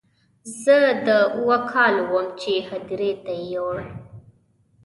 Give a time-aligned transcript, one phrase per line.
[0.61, 3.77] زه د اوو کالو وم چې هدیرې ته یې یووړ.